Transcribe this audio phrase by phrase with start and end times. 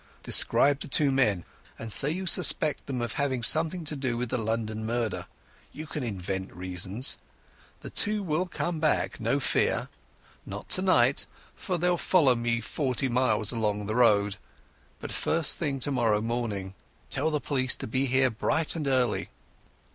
[0.23, 1.45] Describe the two men,
[1.77, 5.27] and say you suspect them of having had something to do with the London murder.
[5.71, 7.19] You can invent reasons.
[7.81, 9.89] The two will come back, never fear.
[10.43, 14.37] Not tonight, for they'll follow me forty miles along the road,
[14.99, 16.73] but first thing tomorrow morning.
[17.11, 19.29] Tell the police to be here bright and early."